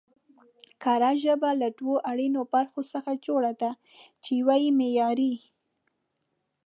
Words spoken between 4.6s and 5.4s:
يې معياري